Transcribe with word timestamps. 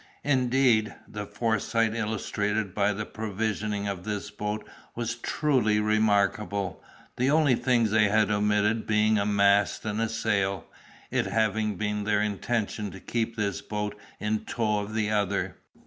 Indeed, 0.23 0.95
the 1.07 1.27
foresight 1.27 1.93
illustrated 1.93 2.73
by 2.73 2.91
the 2.91 3.05
provisioning 3.05 3.87
of 3.87 4.03
this 4.03 4.31
boat 4.31 4.67
was 4.95 5.13
truly 5.13 5.79
remarkable, 5.79 6.83
the 7.17 7.29
only 7.29 7.53
things 7.53 7.91
they 7.91 8.05
had 8.09 8.31
omitted 8.31 8.87
being 8.87 9.19
a 9.19 9.27
mast 9.27 9.85
and 9.85 10.09
sail, 10.09 10.65
it 11.11 11.27
having 11.27 11.75
been 11.75 12.03
their 12.03 12.19
intention 12.23 12.89
to 12.89 12.99
keep 12.99 13.35
this 13.35 13.61
boat 13.61 13.95
in 14.19 14.43
tow 14.45 14.79
of 14.79 14.95
the 14.95 15.11
other. 15.11 15.57